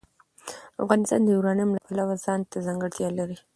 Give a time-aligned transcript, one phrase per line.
[0.83, 3.37] افغانستان د یورانیم د پلوه ځانته ځانګړتیا لري.